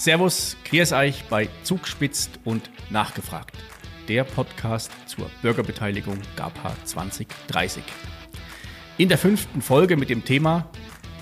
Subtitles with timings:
[0.00, 3.54] Servus, Grüß euch bei Zugspitzt und Nachgefragt,
[4.08, 7.82] der Podcast zur Bürgerbeteiligung GAPA 2030.
[8.96, 10.70] In der fünften Folge mit dem Thema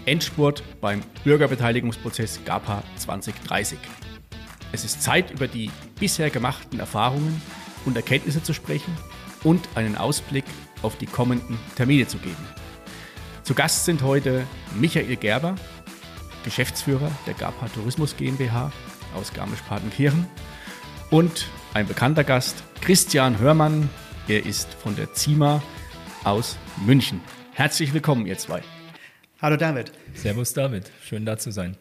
[0.07, 3.80] Endspurt beim Bürgerbeteiligungsprozess GAPA 2030.
[4.71, 7.43] Es ist Zeit, über die bisher gemachten Erfahrungen
[7.85, 8.96] und Erkenntnisse zu sprechen
[9.43, 10.45] und einen Ausblick
[10.82, 12.46] auf die kommenden Termine zu geben.
[13.43, 14.46] Zu Gast sind heute
[14.79, 15.57] Michael Gerber,
[16.48, 18.72] Geschäftsführer der GAPA Tourismus GmbH
[19.14, 20.26] aus Garmisch-Partenkirchen
[21.11, 23.90] und ein bekannter Gast, Christian Hörmann.
[24.29, 25.62] Er ist von der ZIMA
[26.24, 27.21] aus München.
[27.52, 28.62] Herzlich willkommen, ihr zwei.
[29.43, 29.93] Hallo David.
[30.14, 31.76] Servus David, schön da zu sein.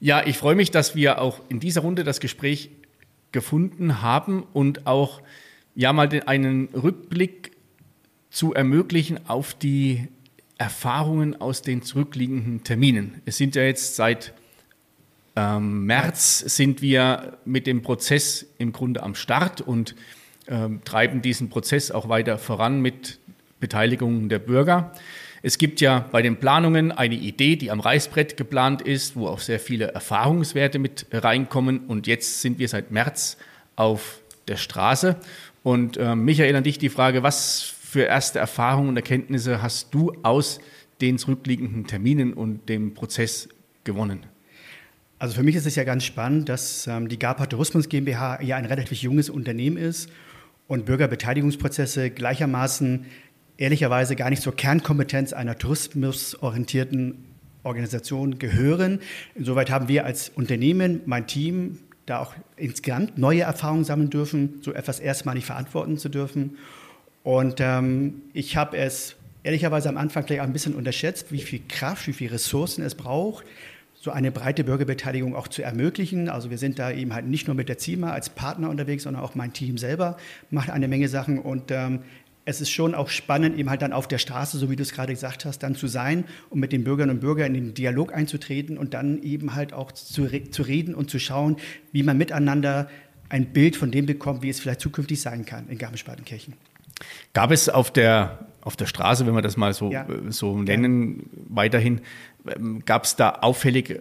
[0.00, 2.68] Ja, ich freue mich, dass wir auch in dieser Runde das Gespräch
[3.32, 5.22] gefunden haben und auch
[5.74, 7.52] ja mal den, einen Rückblick
[8.28, 10.08] zu ermöglichen auf die
[10.58, 13.20] Erfahrungen aus den zurückliegenden Terminen.
[13.24, 14.32] Es sind ja jetzt seit
[15.36, 19.94] ähm, März sind wir mit dem Prozess im Grunde am Start und
[20.48, 23.18] ähm, treiben diesen Prozess auch weiter voran mit
[23.60, 24.92] Beteiligung der Bürger.
[25.42, 29.38] Es gibt ja bei den Planungen eine Idee, die am Reißbrett geplant ist, wo auch
[29.38, 31.80] sehr viele Erfahrungswerte mit reinkommen.
[31.86, 33.36] Und jetzt sind wir seit März
[33.76, 35.16] auf der Straße.
[35.62, 40.12] Und äh, Michael, an dich die Frage, was für erste Erfahrungen und Erkenntnisse hast du
[40.22, 40.60] aus
[41.00, 43.48] den zurückliegenden Terminen und dem Prozess
[43.84, 44.26] gewonnen?
[45.18, 48.56] Also für mich ist es ja ganz spannend, dass ähm, die GAPA Tourismus GmbH ja
[48.56, 50.10] ein relativ junges Unternehmen ist
[50.68, 53.06] und Bürgerbeteiligungsprozesse gleichermaßen
[53.56, 57.24] ehrlicherweise gar nicht zur Kernkompetenz einer tourismusorientierten
[57.62, 59.00] Organisation gehören.
[59.34, 64.74] Insoweit haben wir als Unternehmen, mein Team, da auch insgesamt neue Erfahrungen sammeln dürfen, so
[64.74, 66.58] etwas erstmalig verantworten zu dürfen.
[67.26, 71.60] Und ähm, ich habe es ehrlicherweise am Anfang gleich auch ein bisschen unterschätzt, wie viel
[71.68, 73.44] Kraft, wie viele Ressourcen es braucht,
[73.94, 76.28] so eine breite Bürgerbeteiligung auch zu ermöglichen.
[76.28, 79.24] Also wir sind da eben halt nicht nur mit der CIMA als Partner unterwegs, sondern
[79.24, 80.18] auch mein Team selber
[80.50, 81.40] macht eine Menge Sachen.
[81.40, 82.02] Und ähm,
[82.44, 84.92] es ist schon auch spannend, eben halt dann auf der Straße, so wie du es
[84.92, 88.14] gerade gesagt hast, dann zu sein und mit den Bürgerinnen und Bürgern in den Dialog
[88.14, 91.56] einzutreten und dann eben halt auch zu, zu reden und zu schauen,
[91.90, 92.88] wie man miteinander
[93.28, 96.54] ein Bild von dem bekommt, wie es vielleicht zukünftig sein kann in Garmisch-Partenkirchen.
[97.32, 100.06] Gab es auf der, auf der Straße, wenn wir das mal so, ja.
[100.30, 102.00] So nennen, weiterhin,
[102.48, 104.00] ähm, gab es da auffällig äh,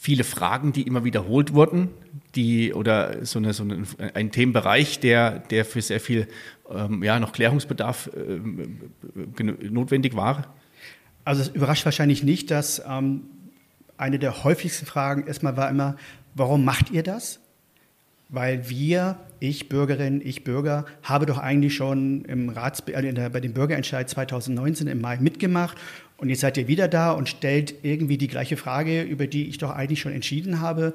[0.00, 1.90] viele Fragen, die immer wiederholt wurden,
[2.34, 3.84] die oder so, eine, so eine,
[4.14, 6.26] ein Themenbereich, der, der für sehr viel
[6.70, 10.54] ähm, ja, noch Klärungsbedarf äh, notwendig war?
[11.24, 13.24] Also es überrascht wahrscheinlich nicht, dass ähm,
[13.98, 15.96] eine der häufigsten Fragen erstmal war immer,
[16.34, 17.40] warum macht ihr das?
[18.30, 23.52] Weil wir, ich Bürgerin, ich Bürger, habe doch eigentlich schon im Rats, äh, bei dem
[23.52, 25.76] Bürgerentscheid 2019 im Mai mitgemacht
[26.20, 29.56] und jetzt seid ihr wieder da und stellt irgendwie die gleiche Frage, über die ich
[29.56, 30.92] doch eigentlich schon entschieden habe.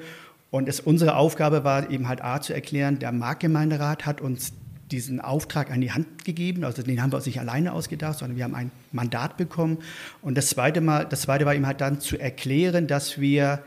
[0.51, 4.53] Und es, unsere Aufgabe war eben halt A zu erklären, der Marktgemeinderat hat uns
[4.91, 6.63] diesen Auftrag an die Hand gegeben.
[6.63, 9.79] Also den haben wir uns nicht alleine ausgedacht, sondern wir haben ein Mandat bekommen.
[10.21, 13.63] Und das zweite, Mal, das zweite war eben halt dann zu erklären, dass wir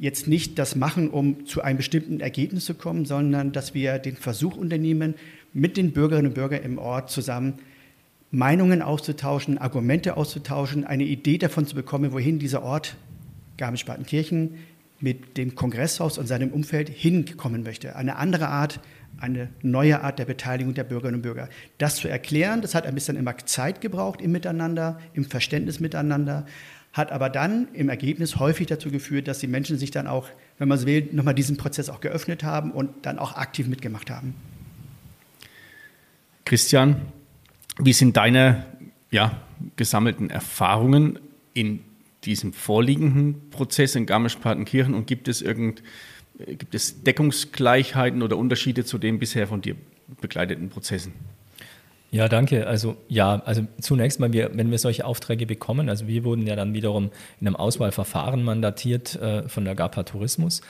[0.00, 4.16] jetzt nicht das machen, um zu einem bestimmten Ergebnis zu kommen, sondern dass wir den
[4.16, 5.14] Versuch unternehmen,
[5.52, 7.58] mit den Bürgerinnen und Bürgern im Ort zusammen
[8.30, 12.96] Meinungen auszutauschen, Argumente auszutauschen, eine Idee davon zu bekommen, wohin dieser Ort
[13.58, 14.54] Garmisch-Partenkirchen
[15.00, 17.96] mit dem Kongresshaus und seinem Umfeld hinkommen möchte.
[17.96, 18.80] Eine andere Art,
[19.18, 21.48] eine neue Art der Beteiligung der Bürgerinnen und Bürger.
[21.78, 26.46] Das zu erklären, das hat ein bisschen immer Zeit gebraucht im Miteinander, im Verständnis miteinander
[26.92, 30.28] hat aber dann im Ergebnis häufig dazu geführt, dass die Menschen sich dann auch,
[30.58, 34.10] wenn man so will, nochmal diesen Prozess auch geöffnet haben und dann auch aktiv mitgemacht
[34.10, 34.34] haben.
[36.44, 36.96] Christian,
[37.78, 38.66] wie sind deine
[39.10, 39.40] ja,
[39.76, 41.18] gesammelten Erfahrungen
[41.54, 41.84] in
[42.24, 45.82] diesem vorliegenden Prozess in Garmisch-Partenkirchen und gibt es irgend,
[46.38, 49.76] gibt es Deckungsgleichheiten oder Unterschiede zu den bisher von dir
[50.20, 51.12] begleiteten Prozessen?
[52.12, 52.66] Ja, danke.
[52.66, 56.56] Also ja, also zunächst mal, wir, wenn wir solche Aufträge bekommen, also wir wurden ja
[56.56, 60.60] dann wiederum in einem Auswahlverfahren mandatiert äh, von der GAPA Tourismus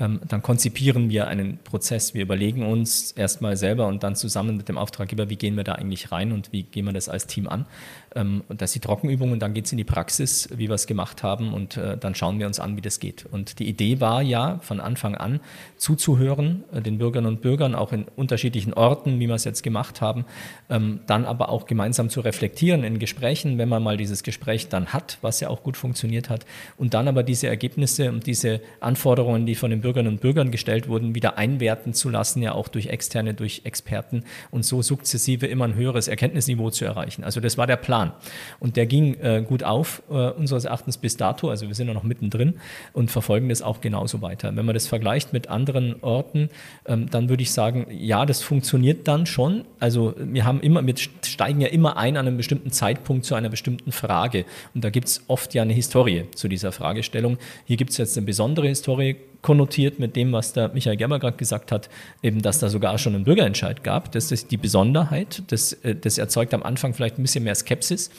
[0.00, 2.14] dann konzipieren wir einen Prozess.
[2.14, 5.72] Wir überlegen uns erstmal selber und dann zusammen mit dem Auftraggeber, wie gehen wir da
[5.72, 7.66] eigentlich rein und wie gehen wir das als Team an.
[8.14, 10.74] Ähm, und das ist die Trockenübung und dann geht es in die Praxis, wie wir
[10.74, 13.26] es gemacht haben und äh, dann schauen wir uns an, wie das geht.
[13.30, 15.40] Und die Idee war ja von Anfang an
[15.76, 20.00] zuzuhören, äh, den Bürgerinnen und Bürgern auch in unterschiedlichen Orten, wie wir es jetzt gemacht
[20.00, 20.24] haben,
[20.68, 24.92] ähm, dann aber auch gemeinsam zu reflektieren in Gesprächen, wenn man mal dieses Gespräch dann
[24.92, 26.46] hat, was ja auch gut funktioniert hat,
[26.78, 30.52] und dann aber diese Ergebnisse und diese Anforderungen, die von den Bürgern Bürgerinnen und Bürgern
[30.52, 34.22] gestellt wurden, wieder einwerten zu lassen, ja auch durch Externe, durch Experten
[34.52, 37.24] und so sukzessive immer ein höheres Erkenntnisniveau zu erreichen.
[37.24, 38.12] Also das war der Plan.
[38.60, 41.50] Und der ging äh, gut auf, äh, unseres Erachtens bis dato.
[41.50, 42.54] Also wir sind ja noch mittendrin
[42.92, 44.54] und verfolgen das auch genauso weiter.
[44.54, 46.50] Wenn man das vergleicht mit anderen Orten,
[46.86, 49.64] ähm, dann würde ich sagen, ja, das funktioniert dann schon.
[49.80, 53.48] Also wir haben immer, wir steigen ja immer ein an einem bestimmten Zeitpunkt zu einer
[53.48, 54.44] bestimmten Frage.
[54.72, 57.38] Und da gibt es oft ja eine Historie zu dieser Fragestellung.
[57.64, 61.36] Hier gibt es jetzt eine besondere Historie konnotiert mit dem, was der Michael Gerber gerade
[61.36, 61.88] gesagt hat,
[62.22, 64.12] eben, dass da sogar schon einen Bürgerentscheid gab.
[64.12, 65.42] Das ist die Besonderheit.
[65.48, 68.10] Das, äh, das erzeugt am Anfang vielleicht ein bisschen mehr Skepsis.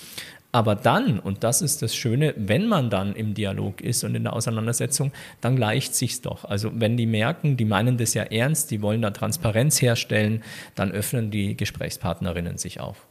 [0.54, 4.24] Aber dann, und das ist das Schöne, wenn man dann im Dialog ist und in
[4.24, 6.44] der Auseinandersetzung, dann gleicht sich's doch.
[6.44, 10.44] Also wenn die merken, die meinen das ja ernst, die wollen da Transparenz herstellen,
[10.76, 13.08] dann öffnen die Gesprächspartnerinnen sich auf.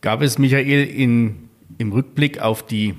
[0.00, 1.48] Gab es, Michael, in,
[1.78, 2.94] im Rückblick auf die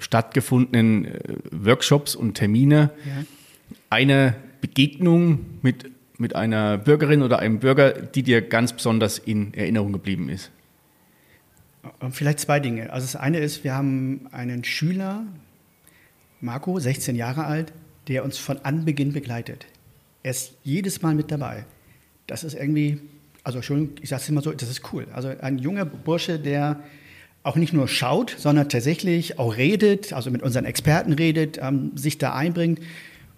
[0.00, 3.24] stattgefundenen äh, Workshops und Termine ja.
[3.90, 9.92] eine Begegnung mit, mit einer Bürgerin oder einem Bürger, die dir ganz besonders in Erinnerung
[9.92, 10.50] geblieben ist?
[12.10, 12.92] Vielleicht zwei Dinge.
[12.92, 15.24] Also das eine ist, wir haben einen Schüler,
[16.40, 17.72] Marco, 16 Jahre alt,
[18.08, 19.66] der uns von Anbeginn begleitet.
[20.22, 21.64] Er ist jedes Mal mit dabei.
[22.26, 23.00] Das ist irgendwie,
[23.44, 25.06] also Entschuldigung, ich sage es immer so, das ist cool.
[25.12, 26.80] Also ein junger Bursche, der
[27.48, 32.18] auch nicht nur schaut, sondern tatsächlich auch redet, also mit unseren Experten redet, ähm, sich
[32.18, 32.80] da einbringt.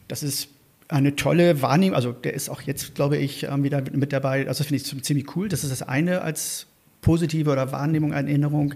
[0.09, 0.49] Das ist
[0.89, 1.95] eine tolle Wahrnehmung.
[1.95, 4.49] Also der ist auch jetzt, glaube ich, ähm, wieder mit dabei.
[4.49, 5.49] Also das finde ich ziemlich cool.
[5.49, 6.67] Das ist das eine als
[7.01, 8.75] positive oder Wahrnehmung, Erinnerung.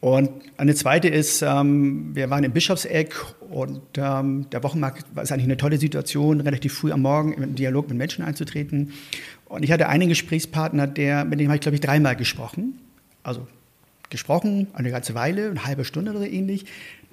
[0.00, 3.14] Und eine zweite ist, ähm, wir waren im Bischofseck
[3.48, 7.88] und ähm, der Wochenmarkt war eigentlich eine tolle Situation, relativ früh am Morgen im Dialog
[7.88, 8.92] mit Menschen einzutreten.
[9.46, 12.80] Und ich hatte einen Gesprächspartner, der, mit dem habe ich, glaube ich, dreimal gesprochen.
[13.22, 13.46] Also
[14.12, 16.66] gesprochen, eine ganze Weile, eine halbe Stunde oder ähnlich.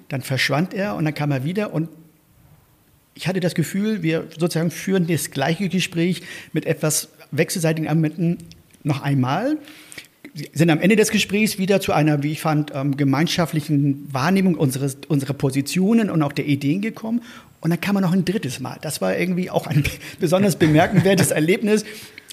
[0.08, 1.88] Dann verschwand er und dann kam er wieder und
[3.14, 8.38] ich hatte das Gefühl, wir sozusagen führen das gleiche Gespräch mit etwas wechselseitigen Argumenten
[8.84, 9.58] noch einmal
[10.52, 14.98] sind am Ende des Gesprächs wieder zu einer, wie ich fand, ähm, gemeinschaftlichen Wahrnehmung unseres,
[15.08, 17.22] unserer Positionen und auch der Ideen gekommen.
[17.60, 18.78] Und dann kam er noch ein drittes Mal.
[18.80, 19.84] Das war irgendwie auch ein
[20.20, 21.84] besonders bemerkenswertes Erlebnis.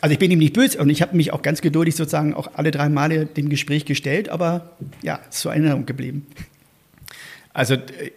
[0.02, 2.52] Also ich bin ihm nicht böse und ich habe mich auch ganz geduldig sozusagen auch
[2.54, 4.72] alle drei Male dem Gespräch gestellt, aber
[5.02, 6.28] ja, ist zur Erinnerung geblieben.
[7.58, 7.76] Also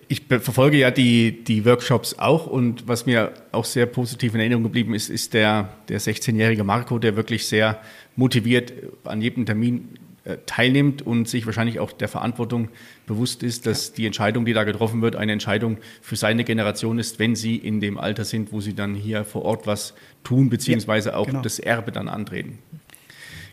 [0.09, 4.65] ich verfolge ja die, die Workshops auch und was mir auch sehr positiv in Erinnerung
[4.65, 7.81] geblieben ist, ist der, der 16-jährige Marco, der wirklich sehr
[8.17, 8.75] motiviert
[9.05, 10.10] an jedem Termin äh,
[10.47, 12.69] teilnimmt und sich wahrscheinlich auch der Verantwortung
[13.07, 17.19] bewusst ist, dass die Entscheidung, die da getroffen wird, eine Entscheidung für seine Generation ist,
[17.19, 21.17] wenn sie in dem Alter sind, wo sie dann hier vor Ort was tun, beziehungsweise
[21.17, 21.43] auch genau.
[21.43, 22.59] das Erbe dann antreten.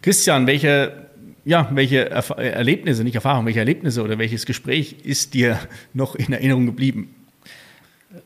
[0.02, 1.08] Christian, welche,
[1.46, 5.60] ja, welche Erlebnisse, nicht Erfahrung, welche Erlebnisse oder welches Gespräch ist dir
[5.94, 7.16] noch in Erinnerung geblieben?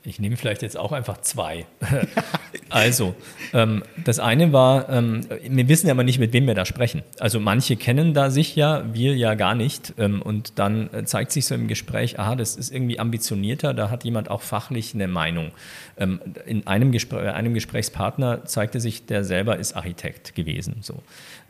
[0.04, 1.66] Ich nehme vielleicht jetzt auch einfach zwei.
[2.70, 3.16] also,
[3.54, 7.04] ähm, das eine war, ähm, wir wissen ja aber nicht, mit wem wir da sprechen.
[7.20, 9.94] Also manche kennen da sich ja, wir ja gar nicht.
[9.98, 14.04] Ähm, und dann zeigt sich so im Gespräch, aha, das ist irgendwie ambitionierter, da hat
[14.04, 15.52] jemand auch fachlich eine Meinung.
[15.98, 20.78] Ähm, in einem, Gespr einem Gesprächspartner zeigte sich, der selber ist Architekt gewesen.
[20.82, 21.04] So.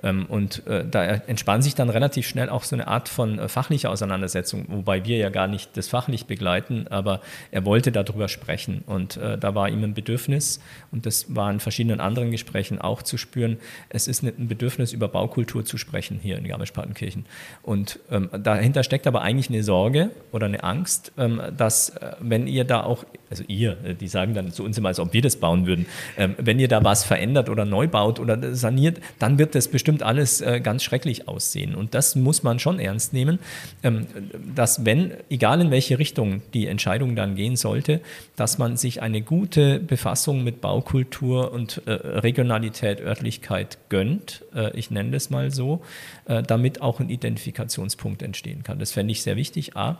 [0.04, 3.48] Ähm, und äh, da entspann sich dann relativ schnell auch so eine Art von äh,
[3.48, 7.22] fachlicher Auseinandersetzung, wobei wir ja gar nicht das fachlich begleiten, aber
[7.52, 10.60] er wollte darüber sprechen und äh, da war ihm ein Bedürfnis
[10.92, 13.58] und das war in verschiedenen anderen Gesprächen auch zu spüren.
[13.90, 17.26] Es ist ein Bedürfnis, über Baukultur zu sprechen hier in Garmisch-Partenkirchen.
[17.64, 22.48] Und ähm, dahinter steckt aber eigentlich eine Sorge oder eine Angst, ähm, dass äh, wenn
[22.48, 25.22] ihr da auch, also ihr, äh, die sagen dann zu uns immer, als ob wir
[25.22, 25.86] das bauen würden,
[26.18, 30.04] ähm, wenn ihr da was verändert oder neu baut oder saniert, dann wird das bestimmt
[30.04, 31.76] alles äh, ganz schrecklich aussehen.
[31.76, 33.40] Und das muss man schon ernst nehmen,
[33.84, 34.08] ähm,
[34.56, 38.02] dass wenn, egal in welche Richtung die Entscheidung dann gehen sollte,
[38.36, 44.92] dass man sich eine gute Befassung mit Baukultur und äh, Regionalität, Örtlichkeit gönnt, äh, ich
[44.92, 45.82] nenne das mal so,
[46.26, 48.80] äh, damit auch ein Identifikationspunkt entstehen kann.
[48.80, 49.98] Das fände ich sehr wichtig, A.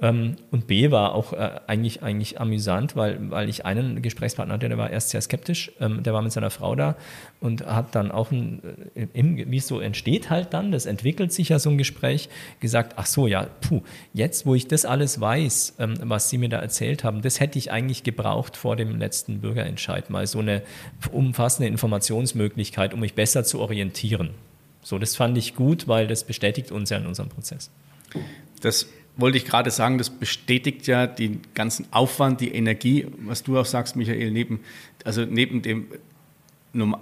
[0.00, 4.68] Ähm, und B war auch äh, eigentlich, eigentlich amüsant, weil, weil ich einen Gesprächspartner hatte,
[4.68, 5.72] der war erst sehr skeptisch.
[5.80, 6.96] Ähm, der war mit seiner Frau da
[7.40, 11.58] und hat dann auch, äh, wie es so entsteht halt dann, das entwickelt sich ja
[11.58, 12.28] so ein Gespräch,
[12.60, 16.48] gesagt, ach so, ja, puh, jetzt wo ich das alles weiß, ähm, was Sie mir
[16.48, 20.62] da erzählt haben, das hätte ich eigentlich gebraucht vor dem letzten Bürgerentscheid, mal so eine
[21.10, 24.30] umfassende Informationsmöglichkeit, um mich besser zu orientieren.
[24.82, 27.70] So, das fand ich gut, weil das bestätigt uns ja in unserem Prozess.
[28.62, 28.86] Das
[29.18, 33.66] wollte ich gerade sagen, das bestätigt ja den ganzen Aufwand, die Energie, was du auch
[33.66, 34.60] sagst, Michael, neben,
[35.04, 35.88] also neben dem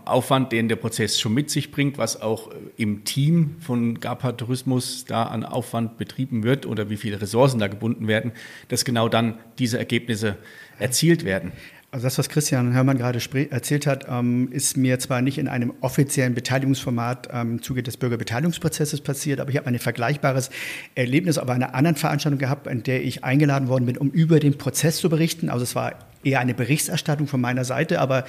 [0.05, 5.05] Aufwand, den der Prozess schon mit sich bringt, was auch im Team von GAPA Tourismus
[5.05, 8.33] da an Aufwand betrieben wird oder wie viele Ressourcen da gebunden werden,
[8.69, 10.39] dass genau dann diese Ergebnisse
[10.79, 11.53] erzielt werden.
[11.97, 15.73] Also das, was Christian Hörmann gerade erzählt hat, ähm, ist mir zwar nicht in einem
[15.81, 20.51] offiziellen Beteiligungsformat ähm, im Zuge des Bürgerbeteiligungsprozesses passiert, aber ich habe ein vergleichbares
[20.95, 24.59] Erlebnis auf einer anderen Veranstaltung gehabt, in der ich eingeladen worden bin, um über den
[24.59, 25.49] Prozess zu berichten.
[25.49, 28.27] Also es war eher eine Berichterstattung von meiner Seite, aber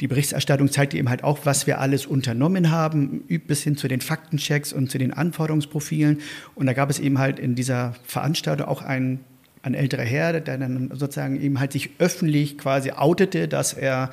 [0.00, 4.00] die Berichterstattung zeigte eben halt auch, was wir alles unternommen haben, bis hin zu den
[4.00, 6.20] Faktenchecks und zu den Anforderungsprofilen.
[6.54, 9.18] Und da gab es eben halt in dieser Veranstaltung auch einen
[9.62, 14.10] ein älterer Herr, der dann sozusagen eben halt sich öffentlich quasi outete, dass er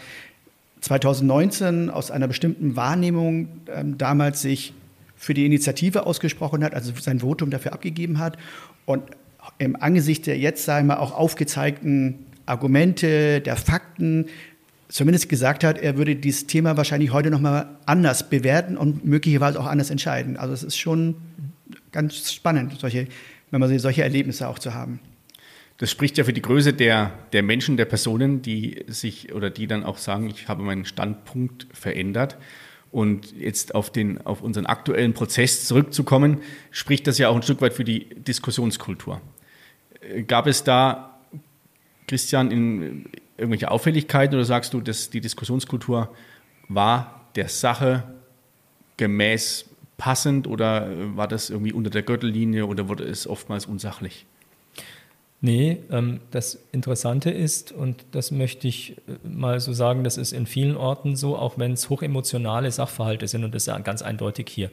[0.82, 4.74] 2019 aus einer bestimmten Wahrnehmung ähm, damals sich
[5.16, 8.38] für die Initiative ausgesprochen hat, also sein Votum dafür abgegeben hat
[8.86, 9.04] und
[9.58, 14.26] im Angesicht der jetzt, sagen wir, auch aufgezeigten Argumente, der Fakten,
[14.90, 19.66] zumindest gesagt hat, er würde dieses Thema wahrscheinlich heute nochmal anders bewerten und möglicherweise auch
[19.66, 20.38] anders entscheiden.
[20.38, 21.16] Also es ist schon
[21.92, 23.08] ganz spannend, solche,
[23.52, 25.00] wenn man solche Erlebnisse auch zu haben.
[25.78, 29.68] Das spricht ja für die Größe der, der Menschen, der Personen, die sich oder die
[29.68, 32.38] dann auch sagen, ich habe meinen Standpunkt verändert.
[32.90, 36.42] Und jetzt auf, den, auf unseren aktuellen Prozess zurückzukommen,
[36.72, 39.22] spricht das ja auch ein Stück weit für die Diskussionskultur.
[40.02, 41.20] Äh, gab es da,
[42.08, 46.10] Christian, in, irgendwelche Auffälligkeiten oder sagst du, dass die Diskussionskultur
[46.70, 48.04] war der Sache
[48.98, 49.66] gemäß
[49.98, 54.26] passend oder war das irgendwie unter der Gürtellinie oder wurde es oftmals unsachlich?
[55.40, 60.32] Nee, ähm, das Interessante ist, und das möchte ich äh, mal so sagen, das ist
[60.32, 64.02] in vielen Orten so, auch wenn es hochemotionale Sachverhalte sind, und das ist ja ganz
[64.02, 64.72] eindeutig hier,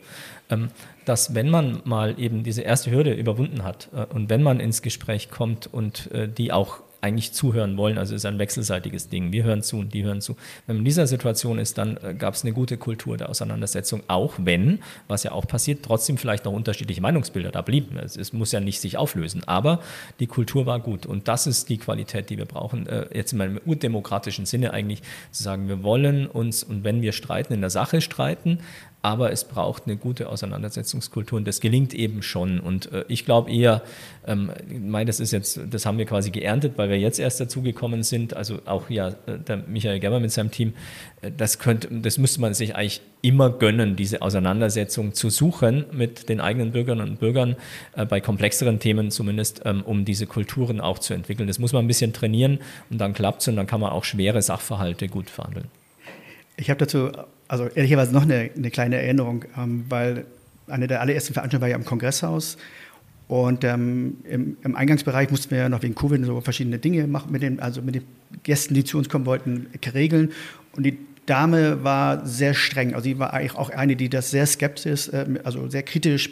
[0.48, 0.70] ähm,
[1.04, 4.80] dass wenn man mal eben diese erste Hürde überwunden hat äh, und wenn man ins
[4.80, 7.98] Gespräch kommt und äh, die auch eigentlich zuhören wollen.
[7.98, 9.30] Also es ist ein wechselseitiges Ding.
[9.30, 10.36] Wir hören zu und die hören zu.
[10.66, 14.02] Wenn man in dieser Situation ist, dann äh, gab es eine gute Kultur der Auseinandersetzung,
[14.08, 17.98] auch wenn, was ja auch passiert, trotzdem vielleicht noch unterschiedliche Meinungsbilder da blieben.
[17.98, 19.80] Es, es muss ja nicht sich auflösen, aber
[20.18, 22.86] die Kultur war gut und das ist die Qualität, die wir brauchen.
[22.86, 27.12] Äh, jetzt in meinem urdemokratischen Sinne eigentlich zu sagen, wir wollen uns und wenn wir
[27.12, 28.60] streiten, in der Sache streiten,
[29.04, 32.58] aber es braucht eine gute Auseinandersetzungskultur und das gelingt eben schon.
[32.58, 33.82] Und äh, ich glaube eher,
[34.26, 34.50] ähm,
[35.06, 38.34] das ist jetzt, das haben wir quasi geerntet, weil wir jetzt erst dazugekommen sind.
[38.34, 40.72] Also auch ja, äh, der Michael Gerber mit seinem Team,
[41.20, 46.30] äh, das könnte, das müsste man sich eigentlich immer gönnen, diese Auseinandersetzung zu suchen mit
[46.30, 47.56] den eigenen Bürgerinnen und Bürgern,
[47.96, 51.46] äh, bei komplexeren Themen zumindest, ähm, um diese Kulturen auch zu entwickeln.
[51.46, 54.04] Das muss man ein bisschen trainieren und dann klappt es und dann kann man auch
[54.04, 55.68] schwere Sachverhalte gut verhandeln.
[56.56, 57.10] Ich habe dazu
[57.48, 60.24] also ehrlicherweise noch eine, eine kleine Erinnerung, ähm, weil
[60.66, 62.56] eine der allerersten Veranstaltungen war ja im Kongresshaus.
[63.26, 67.32] Und ähm, im, im, Eingangsbereich mussten wir ja noch wegen Covid so verschiedene Dinge machen,
[67.32, 68.04] mit den, also mit den
[68.42, 70.32] Gästen, die zu uns kommen wollten, regeln.
[70.76, 72.94] Und die Dame war sehr streng.
[72.94, 76.30] Also sie war eigentlich auch eine, die das sehr skeptisch, äh, also sehr kritisch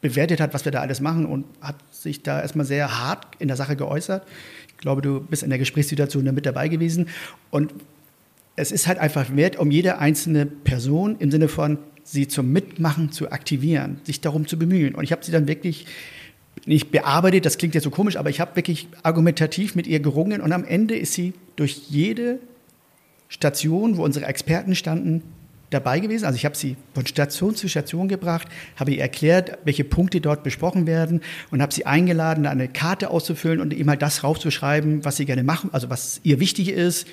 [0.00, 3.48] bewertet hat, was wir da alles machen und hat sich da erstmal sehr hart in
[3.48, 4.26] der Sache geäußert.
[4.68, 7.08] Ich glaube, du bist in der Gesprächssituation mit dabei gewesen.
[7.50, 7.74] Und
[8.56, 13.12] es ist halt einfach wert, um jede einzelne Person im Sinne von sie zum Mitmachen
[13.12, 14.94] zu aktivieren, sich darum zu bemühen.
[14.94, 15.86] Und ich habe sie dann wirklich
[16.66, 20.40] nicht bearbeitet, das klingt jetzt so komisch, aber ich habe wirklich argumentativ mit ihr gerungen
[20.40, 22.38] und am Ende ist sie durch jede
[23.28, 25.22] Station, wo unsere Experten standen,
[25.70, 26.24] dabei gewesen.
[26.24, 30.42] Also ich habe sie von Station zu Station gebracht, habe ihr erklärt, welche Punkte dort
[30.42, 31.20] besprochen werden
[31.52, 35.44] und habe sie eingeladen, eine Karte auszufüllen und ihm halt das raufzuschreiben, was sie gerne
[35.44, 37.06] machen, also was ihr wichtig ist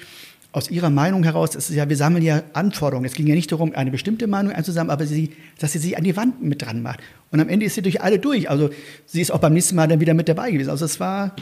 [0.58, 3.06] aus Ihrer Meinung heraus, ist ja, wir sammeln ja Anforderungen.
[3.06, 6.04] Es ging ja nicht darum, eine bestimmte Meinung einzusammeln, aber sie, dass sie sie an
[6.04, 7.00] die Wand mit dran macht.
[7.32, 8.50] Und am Ende ist sie durch alle durch.
[8.50, 8.72] Also
[9.06, 10.72] sie ist auch beim nächsten Mal dann wieder mit dabei gewesen.
[10.72, 11.36] Also es war,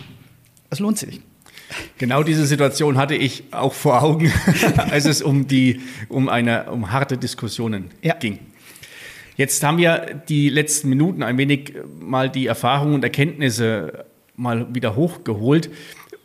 [0.70, 1.22] es lohnt sich.
[1.98, 4.32] Genau diese Situation hatte ich auch vor Augen,
[4.92, 8.16] als es um die, um eine, um harte Diskussionen ja.
[8.16, 8.40] ging.
[9.38, 14.06] Jetzt haben wir die letzten Minuten ein wenig mal die Erfahrungen und Erkenntnisse
[14.36, 15.70] mal wieder hochgeholt.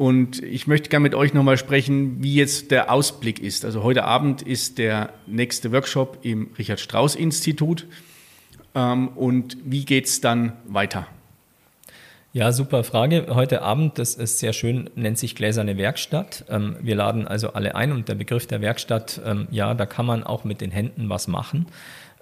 [0.01, 3.67] Und ich möchte gerne mit euch nochmal sprechen, wie jetzt der Ausblick ist.
[3.67, 7.87] Also heute Abend ist der nächste Workshop im Richard Strauss Institut.
[8.75, 11.07] Ähm, und wie geht es dann weiter?
[12.33, 13.27] Ja, super Frage.
[13.29, 16.47] Heute Abend, das ist sehr schön, nennt sich Gläserne Werkstatt.
[16.49, 20.07] Ähm, wir laden also alle ein und der Begriff der Werkstatt, ähm, ja, da kann
[20.07, 21.67] man auch mit den Händen was machen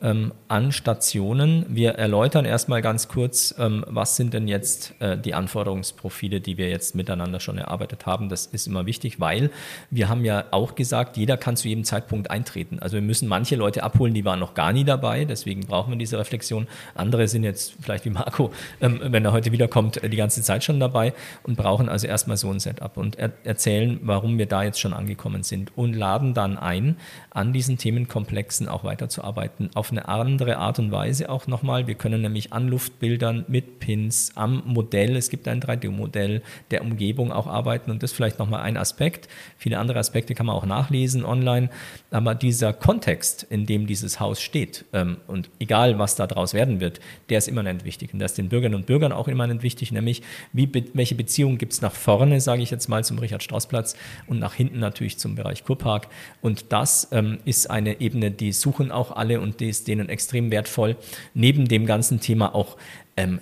[0.00, 1.66] ähm, an Stationen.
[1.68, 6.68] Wir erläutern erstmal ganz kurz, ähm, was sind denn jetzt äh, die Anforderungsprofile, die wir
[6.68, 8.28] jetzt miteinander schon erarbeitet haben.
[8.28, 9.50] Das ist immer wichtig, weil
[9.90, 12.78] wir haben ja auch gesagt, jeder kann zu jedem Zeitpunkt eintreten.
[12.78, 15.98] Also wir müssen manche Leute abholen, die waren noch gar nie dabei, deswegen brauchen wir
[15.98, 16.68] diese Reflexion.
[16.94, 20.64] Andere sind jetzt vielleicht wie Marco, ähm, wenn er heute wiederkommt, sind die ganze Zeit
[20.64, 21.12] schon dabei
[21.42, 24.92] und brauchen also erstmal so ein Setup und er erzählen, warum wir da jetzt schon
[24.92, 26.96] angekommen sind und laden dann ein,
[27.30, 31.86] an diesen Themenkomplexen auch weiterzuarbeiten, auf eine andere Art und Weise auch nochmal.
[31.86, 37.32] Wir können nämlich an Luftbildern mit Pins am Modell, es gibt ein 3D-Modell der Umgebung
[37.32, 37.90] auch arbeiten.
[37.90, 39.28] Und das vielleicht nochmal ein Aspekt.
[39.56, 41.70] Viele andere Aspekte kann man auch nachlesen online,
[42.10, 46.80] aber dieser Kontext, in dem dieses Haus steht ähm, und egal was da draus werden
[46.80, 48.12] wird, der ist immanent wichtig.
[48.12, 51.72] Und das ist den Bürgerinnen und Bürgern auch immanent wichtig, nämlich wie, welche Beziehungen gibt
[51.72, 55.64] es nach vorne, sage ich jetzt mal, zum Richard-Strauss-Platz und nach hinten natürlich zum Bereich
[55.64, 56.08] Kurpark.
[56.40, 60.50] Und das ähm, ist eine Ebene, die suchen auch alle und die ist denen extrem
[60.50, 60.96] wertvoll,
[61.34, 62.76] neben dem ganzen Thema auch
[63.16, 63.40] ähm,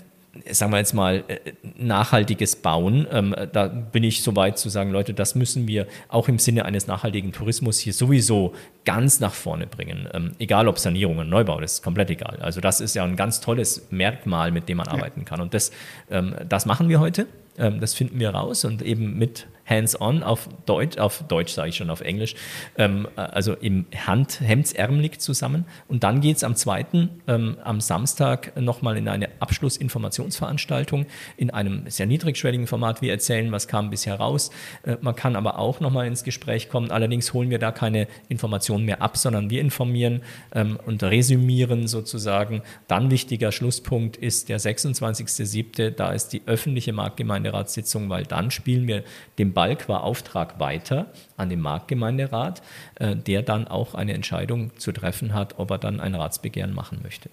[0.50, 3.06] sagen wir jetzt mal, äh, nachhaltiges Bauen.
[3.10, 6.64] Ähm, da bin ich so weit zu sagen, Leute, das müssen wir auch im Sinne
[6.64, 10.08] eines nachhaltigen Tourismus hier sowieso ganz nach vorne bringen.
[10.12, 12.38] Ähm, egal ob Sanierung und Neubau, das ist komplett egal.
[12.40, 15.40] Also das ist ja ein ganz tolles Merkmal, mit dem man arbeiten kann.
[15.40, 15.70] Und das,
[16.10, 17.26] ähm, das machen wir heute.
[17.56, 21.90] Das finden wir raus und eben mit hands-on auf Deutsch, auf Deutsch sage ich schon,
[21.90, 22.34] auf Englisch,
[22.78, 25.64] ähm, also im Hand, hemdsärmelig zusammen.
[25.88, 31.06] Und dann geht es am zweiten, ähm, am Samstag nochmal in eine Abschlussinformationsveranstaltung
[31.36, 33.02] in einem sehr niedrigschwelligen Format.
[33.02, 34.50] Wir erzählen, was kam bisher raus.
[34.84, 36.90] Äh, man kann aber auch nochmal ins Gespräch kommen.
[36.90, 40.22] Allerdings holen wir da keine Informationen mehr ab, sondern wir informieren
[40.54, 42.62] ähm, und resümieren sozusagen.
[42.86, 45.90] Dann wichtiger Schlusspunkt ist der 26.07.
[45.90, 49.02] Da ist die öffentliche Marktgemeinderatssitzung, weil dann spielen wir
[49.38, 52.62] dem Ball qua Auftrag weiter an den Marktgemeinderat,
[52.96, 57.00] äh, der dann auch eine Entscheidung zu treffen hat, ob er dann ein Ratsbegehren machen
[57.02, 57.30] möchte.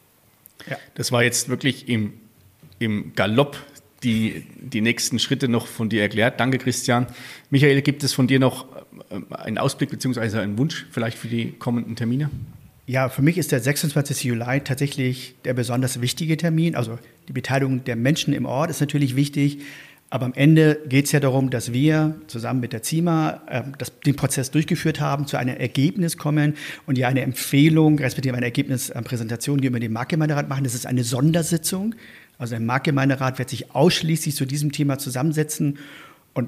[0.70, 2.13] Ja, das war jetzt wirklich im,
[2.80, 3.58] im Galopp
[4.03, 6.39] die, die nächsten Schritte noch von dir erklärt.
[6.39, 7.08] Danke, Christian.
[7.50, 8.65] Michael, gibt es von dir noch
[9.10, 10.39] äh, einen Ausblick bzw.
[10.39, 12.30] einen Wunsch vielleicht für die kommenden Termine?
[12.86, 14.24] Ja, für mich ist der 26.
[14.24, 16.75] Juli tatsächlich der besonders wichtige Termin.
[16.75, 19.60] Also die Beteiligung der Menschen im Ort ist natürlich wichtig.
[20.13, 24.00] Aber am Ende geht es ja darum, dass wir zusammen mit der CIMA äh, das,
[24.01, 26.53] den Prozess durchgeführt haben, zu einem Ergebnis kommen
[26.86, 30.65] und ja eine Empfehlung, respektive eine Ergebnispräsentation gegenüber dem Marktgemeinderat machen.
[30.65, 31.96] Das ist eine Sondersitzung.
[32.38, 35.79] Also der Marktgemeinderat wird sich ausschließlich zu diesem Thema zusammensetzen
[36.36, 36.48] und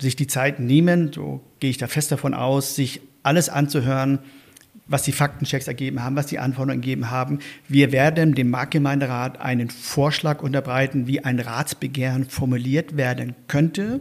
[0.00, 4.20] sich die Zeit nehmen, so gehe ich da fest davon aus, sich alles anzuhören,
[4.92, 7.38] was die Faktenchecks ergeben haben, was die Anforderungen gegeben haben.
[7.68, 14.00] Wir werden dem Marktgemeinderat einen Vorschlag unterbreiten, wie ein Ratsbegehren formuliert werden könnte.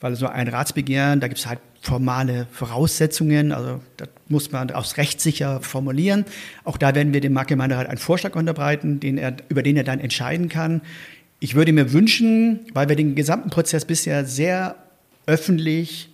[0.00, 4.96] Weil so ein Ratsbegehren, da gibt es halt formale Voraussetzungen, also das muss man aus
[4.96, 6.24] rechtssicher formulieren.
[6.64, 9.98] Auch da werden wir dem Marktgemeinderat einen Vorschlag unterbreiten, den er, über den er dann
[9.98, 10.82] entscheiden kann.
[11.40, 14.76] Ich würde mir wünschen, weil wir den gesamten Prozess bisher sehr
[15.26, 16.10] öffentlich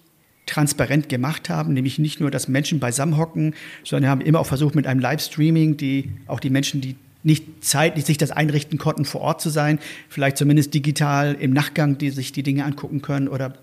[0.46, 4.74] transparent gemacht haben, nämlich nicht nur, dass Menschen beisammenhocken, sondern wir haben immer auch versucht,
[4.74, 9.22] mit einem Livestreaming, die auch die Menschen, die nicht zeitlich sich das einrichten konnten, vor
[9.22, 9.78] Ort zu sein,
[10.08, 13.54] vielleicht zumindest digital im Nachgang, die sich die Dinge angucken können oder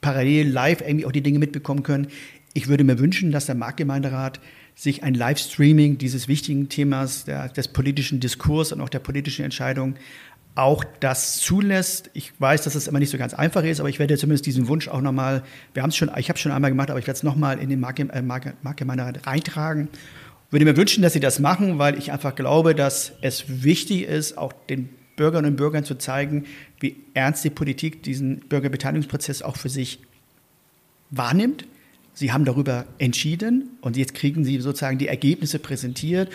[0.00, 2.08] parallel live irgendwie auch die Dinge mitbekommen können.
[2.54, 4.40] Ich würde mir wünschen, dass der Marktgemeinderat
[4.74, 9.94] sich ein Livestreaming dieses wichtigen Themas der, des politischen Diskurs und auch der politischen Entscheidung
[10.54, 12.10] auch das zulässt.
[12.12, 14.46] Ich weiß, dass es das immer nicht so ganz einfach ist, aber ich werde zumindest
[14.46, 16.98] diesen Wunsch auch nochmal, wir haben es schon, ich habe es schon einmal gemacht, aber
[16.98, 19.88] ich werde es nochmal in den Marktgemeinderat äh, reintragen.
[20.46, 24.02] Ich würde mir wünschen, dass sie das machen, weil ich einfach glaube, dass es wichtig
[24.02, 26.44] ist, auch den Bürgerinnen und Bürgern zu zeigen,
[26.80, 30.00] wie ernst die Politik diesen Bürgerbeteiligungsprozess auch für sich
[31.10, 31.66] wahrnimmt.
[32.14, 36.28] Sie haben darüber entschieden und jetzt kriegen Sie sozusagen die Ergebnisse präsentiert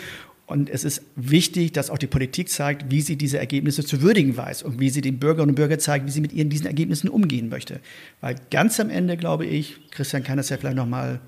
[0.48, 4.34] und es ist wichtig, dass auch die Politik zeigt, wie sie diese Ergebnisse zu würdigen
[4.34, 7.10] weiß und wie sie den Bürgerinnen und Bürgern zeigt, wie sie mit ihren diesen Ergebnissen
[7.10, 7.80] umgehen möchte.
[8.22, 11.20] Weil ganz am Ende, glaube ich, Christian kann das ja vielleicht nochmal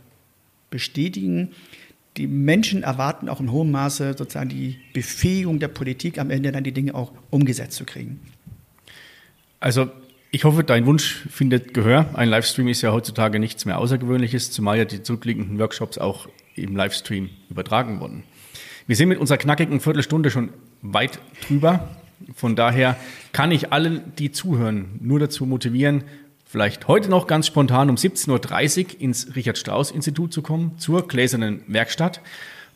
[0.71, 1.51] bestätigen,
[2.17, 6.65] die Menschen erwarten auch in hohem Maße sozusagen die Befähigung der Politik, am Ende dann
[6.65, 8.21] die Dinge auch umgesetzt zu kriegen.
[9.61, 9.91] Also
[10.31, 12.09] ich hoffe, dein Wunsch findet Gehör.
[12.15, 16.75] Ein Livestream ist ja heutzutage nichts mehr Außergewöhnliches, zumal ja die zurückliegenden Workshops auch im
[16.75, 18.23] Livestream übertragen wurden.
[18.91, 20.49] Wir sind mit unserer knackigen Viertelstunde schon
[20.83, 21.91] weit drüber.
[22.35, 22.97] Von daher
[23.31, 26.03] kann ich alle, die zuhören, nur dazu motivieren,
[26.45, 32.21] vielleicht heute noch ganz spontan um 17.30 Uhr ins Richard-Strauss-Institut zu kommen, zur Gläsernen Werkstatt.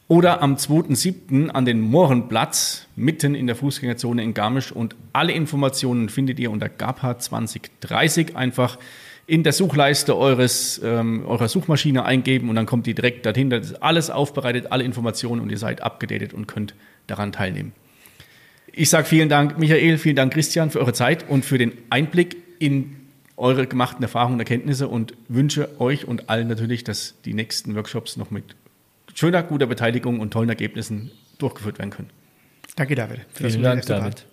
[0.06, 1.48] Oder am 2.7.
[1.48, 4.70] an den Mohrenplatz, mitten in der Fußgängerzone in Garmisch.
[4.70, 8.36] Und alle Informationen findet ihr unter GAPA 2030.
[8.36, 8.78] Einfach
[9.26, 13.50] in der Suchleiste eures, ähm, eurer Suchmaschine eingeben und dann kommt die direkt dorthin.
[13.50, 16.74] Das ist alles aufbereitet, alle Informationen und ihr seid abgedatet und könnt
[17.06, 17.72] daran teilnehmen.
[18.72, 22.36] Ich sage vielen Dank, Michael, vielen Dank, Christian, für eure Zeit und für den Einblick
[22.58, 22.96] in
[23.36, 28.16] eure gemachten Erfahrungen und Erkenntnisse und wünsche euch und allen natürlich, dass die nächsten Workshops
[28.16, 28.56] noch mit
[29.14, 32.10] schöner, guter Beteiligung und tollen Ergebnissen durchgeführt werden können.
[32.76, 33.20] Danke, David.
[33.32, 34.26] Vielen Dank, David.